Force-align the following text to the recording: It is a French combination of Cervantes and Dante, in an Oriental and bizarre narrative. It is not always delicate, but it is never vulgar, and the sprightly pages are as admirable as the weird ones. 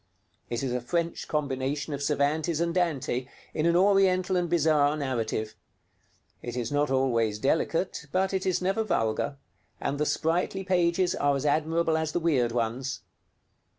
It 0.49 0.63
is 0.63 0.73
a 0.73 0.81
French 0.81 1.27
combination 1.27 1.93
of 1.93 2.01
Cervantes 2.01 2.59
and 2.59 2.73
Dante, 2.73 3.27
in 3.53 3.67
an 3.67 3.75
Oriental 3.75 4.35
and 4.35 4.49
bizarre 4.49 4.97
narrative. 4.97 5.53
It 6.41 6.57
is 6.57 6.71
not 6.71 6.89
always 6.89 7.37
delicate, 7.37 8.07
but 8.11 8.33
it 8.33 8.47
is 8.47 8.63
never 8.63 8.83
vulgar, 8.83 9.37
and 9.79 9.99
the 9.99 10.07
sprightly 10.07 10.63
pages 10.63 11.13
are 11.13 11.35
as 11.35 11.45
admirable 11.45 11.97
as 11.99 12.13
the 12.13 12.19
weird 12.19 12.51
ones. 12.51 13.01